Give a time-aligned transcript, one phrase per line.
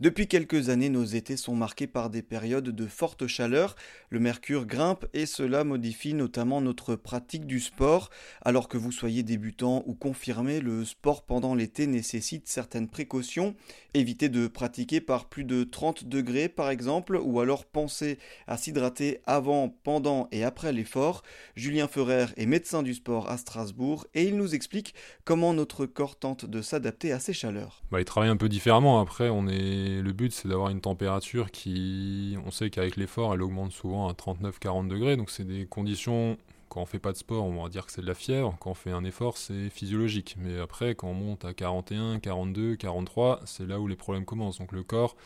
[0.00, 3.76] Depuis quelques années, nos étés sont marqués par des périodes de forte chaleur.
[4.08, 8.08] Le mercure grimpe et cela modifie notamment notre pratique du sport.
[8.40, 13.54] Alors que vous soyez débutant ou confirmé, le sport pendant l'été nécessite certaines précautions.
[13.92, 19.20] Évitez de pratiquer par plus de 30 degrés par exemple, ou alors pensez à s'hydrater
[19.26, 21.22] avant, pendant et après l'effort.
[21.56, 24.94] Julien Ferrer est médecin du sport à Strasbourg et il nous explique
[25.26, 27.82] comment notre corps tente de s'adapter à ces chaleurs.
[27.90, 28.98] Bah, il travaille un peu différemment.
[29.02, 33.42] Après, on est le but, c'est d'avoir une température qui, on sait qu'avec l'effort, elle
[33.42, 35.16] augmente souvent à 39-40 degrés.
[35.16, 36.36] Donc, c'est des conditions,
[36.70, 38.56] quand on fait pas de sport, on va dire que c'est de la fièvre.
[38.60, 40.36] Quand on fait un effort, c'est physiologique.
[40.38, 44.60] Mais après, quand on monte à 41, 42, 43, c'est là où les problèmes commencent.
[44.60, 45.16] Donc, le corps,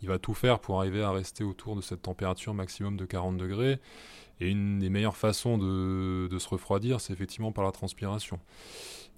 [0.00, 3.36] il va tout faire pour arriver à rester autour de cette température maximum de 40
[3.36, 3.78] degrés.
[4.40, 8.38] Et une des meilleures façons de, se refroidir, c'est effectivement par la transpiration.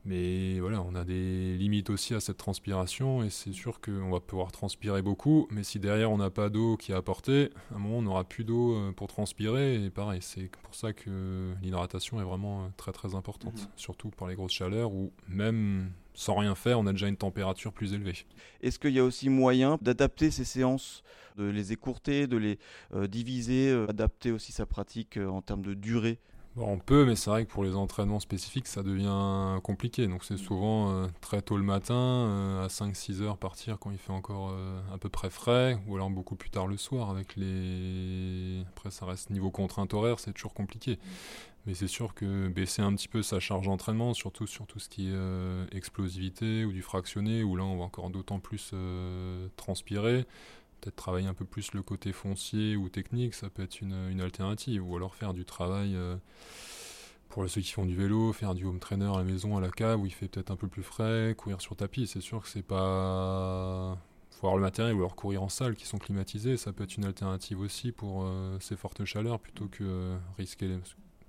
[0.05, 4.20] Mais voilà, on a des limites aussi à cette transpiration et c'est sûr qu'on va
[4.20, 7.78] pouvoir transpirer beaucoup, mais si derrière on n'a pas d'eau qui est apportée, à un
[7.78, 12.20] moment on n'aura plus d'eau euh, pour transpirer et pareil, c'est pour ça que l'hydratation
[12.20, 13.69] est vraiment euh, très très importante, mhm.
[13.77, 17.72] surtout pour les grosses chaleurs ou même sans rien faire, on a déjà une température
[17.72, 18.14] plus élevée.
[18.61, 21.05] Est-ce qu'il y a aussi moyen d'adapter ces séances,
[21.36, 22.58] de les écourter, de les
[22.94, 26.19] euh, diviser, adapter aussi sa pratique en termes de durée?
[26.61, 30.08] On peut, mais c'est vrai que pour les entraînements spécifiques, ça devient compliqué.
[30.08, 33.98] Donc c'est souvent euh, très tôt le matin, euh, à 5-6 heures partir quand il
[33.98, 37.36] fait encore euh, à peu près frais, ou alors beaucoup plus tard le soir avec
[37.36, 38.64] les...
[38.69, 40.98] Après ça reste niveau contrainte horaire, c'est toujours compliqué.
[41.69, 44.88] Mais c'est sûr que baisser un petit peu sa charge d'entraînement, surtout sur tout ce
[44.88, 48.72] qui est explosivité ou du fractionné, où là on va encore d'autant plus
[49.56, 50.27] transpirer,
[50.80, 54.86] peut-être travailler un peu plus le côté foncier ou technique, ça peut être une, alternative.
[54.89, 56.16] Ou alors faire du travail euh,
[57.28, 59.70] pour ceux qui font du vélo, faire du home trainer à la maison, à la
[59.70, 62.06] cave, où il fait peut-être un peu plus frais, courir sur tapis.
[62.06, 63.98] C'est sûr que c'est pas.
[64.30, 66.56] faut avoir le matériel ou alors courir en salle qui sont climatisées.
[66.56, 70.69] Ça peut être une alternative aussi pour euh, ces fortes chaleurs plutôt que euh, risquer
[70.69, 70.78] les.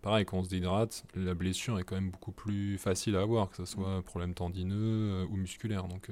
[0.02, 3.49] Pareil, quand on se déhydrate, la blessure est quand même beaucoup plus facile à avoir,
[3.49, 5.87] que ce soit un problème tendineux ou musculaire.
[5.87, 6.10] Donc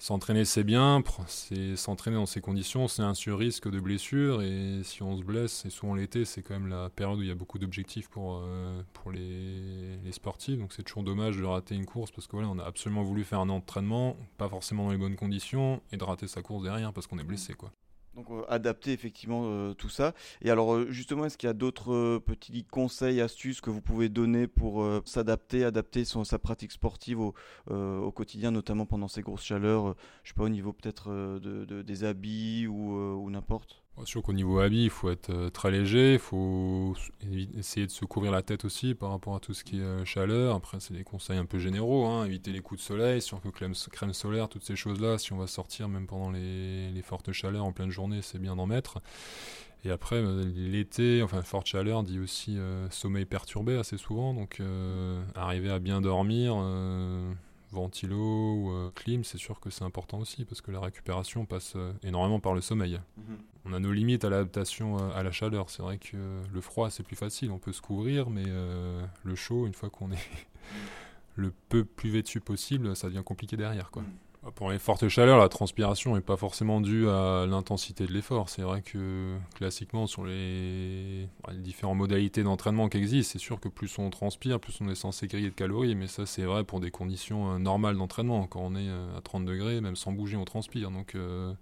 [0.00, 1.04] S'entraîner, c'est bien.
[1.26, 4.40] C'est s'entraîner dans ces conditions, c'est un sur-risque de blessure.
[4.40, 7.28] Et si on se blesse, et souvent l'été, c'est quand même la période où il
[7.28, 10.58] y a beaucoup d'objectifs pour, euh, pour les, les, sportifs.
[10.58, 13.24] Donc c'est toujours dommage de rater une course parce que voilà, on a absolument voulu
[13.24, 16.94] faire un entraînement, pas forcément dans les bonnes conditions, et de rater sa course derrière
[16.94, 17.70] parce qu'on est blessé, quoi.
[18.14, 20.14] Donc euh, adapter effectivement euh, tout ça.
[20.42, 24.08] Et alors euh, justement, est-ce qu'il y a d'autres petits conseils, astuces que vous pouvez
[24.08, 30.30] donner pour s'adapter, adapter sa pratique sportive au, quotidien, notamment pendant ces grosses chaleurs, je
[30.30, 33.79] sais pas, au niveau peut-être de, des habits ou n'importe?
[34.04, 36.96] Sûr qu'au niveau habit, il faut être euh, très léger, il faut
[37.56, 40.04] essayer de se couvrir la tête aussi par rapport à tout ce qui est euh,
[40.06, 40.56] chaleur.
[40.56, 42.24] Après, c'est des conseils un peu généraux, hein.
[42.24, 45.18] éviter les coups de soleil, surtout crème, crème solaire, toutes ces choses-là.
[45.18, 48.66] Si on va sortir, même pendant les, fortes chaleurs en pleine journée, c'est bien d'en
[48.66, 49.00] mettre.
[49.84, 52.58] Et après, euh, l'été, enfin, forte chaleur dit aussi
[52.90, 54.62] sommeil perturbé assez souvent, donc
[55.34, 56.56] arriver à bien dormir
[57.72, 61.74] ventilo ou euh, clim, c'est sûr que c'est important aussi parce que la récupération passe
[61.76, 63.00] euh, énormément par le sommeil.
[63.16, 63.38] Mhm.
[63.66, 65.70] On a nos limites à l'adaptation euh, à la chaleur.
[65.70, 66.16] C'est vrai que
[66.52, 70.10] le froid c'est plus facile, on peut se couvrir, mais le chaud, une fois qu'on
[70.12, 70.28] est
[71.36, 73.90] le peu plus vêtu possible, ça devient compliqué derrière.
[73.90, 74.02] quoi.
[74.02, 74.08] Mhm.
[74.54, 78.48] Pour les fortes chaleurs, la transpiration n'est pas forcément due à l'intensité de l'effort.
[78.48, 83.98] C'est vrai que classiquement, sur les, différentes modalités d'entraînement qui existent, c'est sûr que plus
[83.98, 85.94] on transpire, plus on est censé griller de calories.
[85.94, 88.46] Mais ça, c'est vrai pour des conditions euh, normales d'entraînement.
[88.46, 90.90] Quand on est euh, à 30 degrés, même sans bouger, on transpire.
[90.90, 91.52] Donc, euh,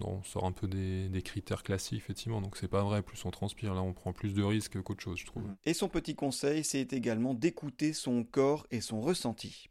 [0.00, 2.40] on sort un peu des, critères classiques, effectivement.
[2.40, 3.02] Donc, c'est pas vrai.
[3.02, 5.42] Plus on transpire, là, on prend plus de risques qu'autre chose, je trouve.
[5.64, 9.70] Et son petit conseil, c'est également d'écouter son corps et son ressenti.